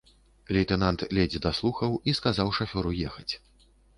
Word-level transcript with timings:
Лейтэнант 0.55 0.99
ледзь 1.17 1.41
даслухаў 1.45 1.91
і 2.11 2.15
сказаў 2.19 2.47
шафёру 2.61 2.97
ехаць. 3.11 3.29